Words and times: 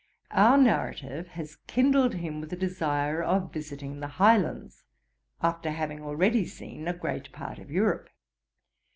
Our 0.31 0.57
narrative 0.57 1.27
has 1.37 1.57
kindled 1.67 2.15
him 2.15 2.41
with 2.41 2.51
a 2.51 2.55
desire 2.55 3.21
of 3.21 3.53
visiting 3.53 3.99
the 3.99 4.07
Highlands, 4.07 4.83
after 5.43 5.69
having 5.69 6.01
already 6.01 6.43
seen 6.43 6.87
a 6.87 6.93
great 6.97 7.31
part 7.31 7.59
of 7.59 7.69
Europe. 7.69 8.09